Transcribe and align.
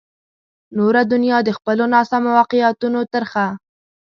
نوره 0.77 1.01
دنیا 1.11 1.37
د 1.43 1.49
خپلو 1.57 1.83
ناسمو 1.93 2.29
واقعیتونو 2.39 2.99
ترخه. 3.13 3.47